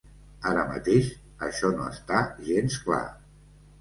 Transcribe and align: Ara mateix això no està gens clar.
Ara 0.51 0.61
mateix 0.69 1.11
això 1.49 1.71
no 1.77 1.85
està 1.93 2.23
gens 2.51 2.79
clar. 2.87 3.03